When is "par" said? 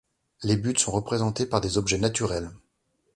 1.45-1.61